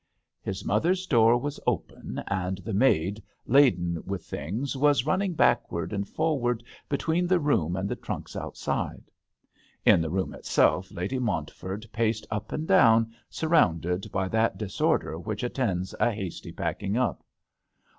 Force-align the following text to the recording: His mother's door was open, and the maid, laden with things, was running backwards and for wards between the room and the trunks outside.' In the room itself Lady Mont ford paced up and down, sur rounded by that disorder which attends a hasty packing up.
His 0.41 0.65
mother's 0.65 1.05
door 1.05 1.37
was 1.37 1.59
open, 1.67 2.23
and 2.25 2.57
the 2.57 2.73
maid, 2.73 3.21
laden 3.45 4.01
with 4.03 4.25
things, 4.25 4.75
was 4.75 5.05
running 5.05 5.33
backwards 5.35 5.93
and 5.93 6.09
for 6.09 6.39
wards 6.39 6.63
between 6.89 7.27
the 7.27 7.39
room 7.39 7.75
and 7.75 7.87
the 7.87 7.95
trunks 7.95 8.35
outside.' 8.35 9.11
In 9.85 10.01
the 10.01 10.09
room 10.09 10.33
itself 10.33 10.89
Lady 10.91 11.19
Mont 11.19 11.51
ford 11.51 11.87
paced 11.93 12.25
up 12.31 12.51
and 12.51 12.67
down, 12.67 13.13
sur 13.29 13.49
rounded 13.49 14.11
by 14.11 14.27
that 14.29 14.57
disorder 14.57 15.19
which 15.19 15.43
attends 15.43 15.93
a 15.99 16.09
hasty 16.11 16.51
packing 16.51 16.97
up. 16.97 17.23